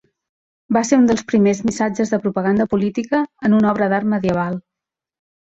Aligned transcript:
Va 0.77 0.81
ser 0.89 0.97
un 1.01 1.03
dels 1.11 1.23
primers 1.31 1.61
missatges 1.69 2.13
de 2.15 2.19
propaganda 2.25 2.67
política 2.73 3.21
en 3.51 3.57
una 3.59 3.71
obra 3.75 3.91
d'art 3.95 4.11
medieval. 4.15 4.61